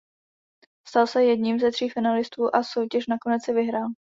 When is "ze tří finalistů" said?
1.59-2.55